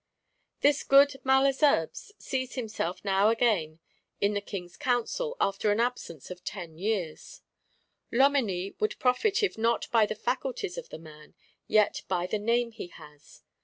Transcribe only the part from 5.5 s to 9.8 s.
an absence of ten years: Loménie would profit if